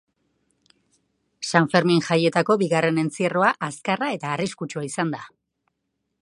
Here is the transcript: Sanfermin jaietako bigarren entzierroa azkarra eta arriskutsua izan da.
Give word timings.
Sanfermin 1.51 2.01
jaietako 2.07 2.57
bigarren 2.63 2.97
entzierroa 3.03 3.53
azkarra 3.69 4.09
eta 4.19 4.33
arriskutsua 4.39 4.87
izan 4.91 5.15
da. 5.19 5.23